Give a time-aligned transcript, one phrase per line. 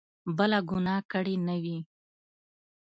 [0.37, 1.77] بله ګناه کړې نه وي.